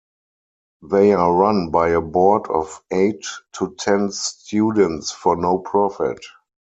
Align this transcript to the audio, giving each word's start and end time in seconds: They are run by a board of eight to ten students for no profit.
They 0.81 1.13
are 1.13 1.31
run 1.31 1.69
by 1.69 1.89
a 1.89 2.01
board 2.01 2.47
of 2.49 2.81
eight 2.89 3.23
to 3.53 3.75
ten 3.77 4.09
students 4.11 5.11
for 5.11 5.35
no 5.35 5.59
profit. 5.59 6.25